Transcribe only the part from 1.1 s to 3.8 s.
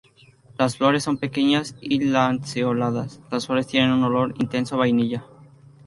pequeñas y lanceoladas Las flores